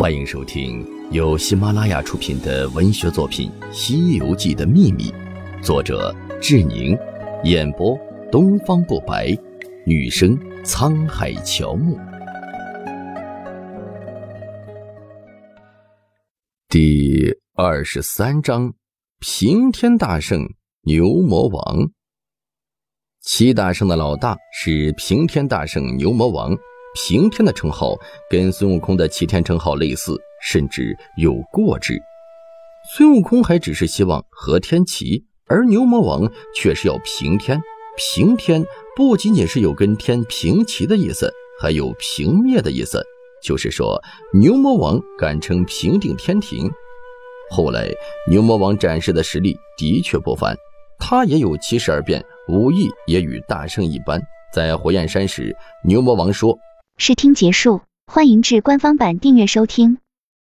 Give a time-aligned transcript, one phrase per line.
[0.00, 5.10] 欢迎收听由喜马拉雅出品的文学作品《西游记的秘密》，
[5.62, 6.98] 作者志宁，
[7.44, 7.94] 演播
[8.32, 9.36] 东方不白，
[9.84, 10.34] 女生
[10.64, 11.98] 沧海乔木。
[16.70, 18.72] 第二十三章：
[19.18, 20.48] 平天大圣
[20.84, 21.90] 牛魔王。
[23.20, 26.56] 七大圣的老大是平天大圣牛魔王。
[26.94, 27.96] 平天的称号
[28.28, 32.00] 跟孙悟空的齐天称号类似，甚至有过之。
[32.94, 37.60] 孙悟空还只是希望和天齐，而牛魔王却是要平天。
[37.96, 38.64] 平天
[38.96, 43.00] 不仅仅是有跟天平齐的意思，还有平灭的意思，
[43.42, 44.02] 就是说
[44.32, 46.68] 牛魔王敢称平定天庭。
[47.50, 47.88] 后来
[48.28, 50.56] 牛魔王展示的实力的确不凡，
[50.98, 54.20] 他也有七十二变，武艺也与大圣一般。
[54.52, 56.58] 在火焰山时，牛魔王说。
[57.02, 59.96] 试听结束，欢迎至官方版订阅收听。